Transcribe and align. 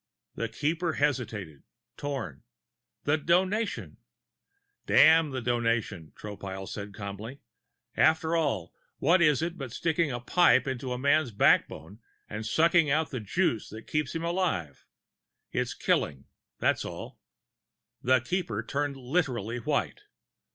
The 0.33 0.49
Keeper 0.49 0.93
hesitated, 0.93 1.61
torn. 1.95 2.41
"The 3.03 3.17
Donation" 3.19 3.97
"Damn 4.87 5.29
the 5.29 5.43
Donation," 5.43 6.11
Tropile 6.15 6.67
said 6.67 6.95
calmly. 6.95 7.41
"After 7.95 8.35
all, 8.35 8.73
what 8.97 9.21
is 9.21 9.43
it 9.43 9.59
but 9.59 9.71
sticking 9.71 10.09
a 10.11 10.19
pipe 10.19 10.65
into 10.65 10.91
a 10.91 10.97
man's 10.97 11.29
backbone 11.29 11.99
and 12.27 12.47
sucking 12.47 12.89
out 12.89 13.11
the 13.11 13.19
juice 13.19 13.69
that 13.69 13.85
keeps 13.85 14.15
him 14.15 14.23
alive? 14.23 14.87
It's 15.51 15.75
killing, 15.75 16.25
that's 16.57 16.83
all." 16.83 17.19
The 18.01 18.21
Keeper 18.21 18.63
turned 18.63 18.97
literally 18.97 19.59
white. 19.59 20.05